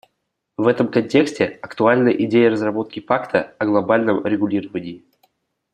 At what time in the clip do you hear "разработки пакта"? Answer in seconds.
2.49-3.53